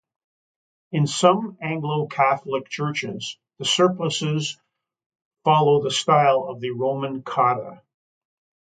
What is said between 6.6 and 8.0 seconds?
Roman cotta.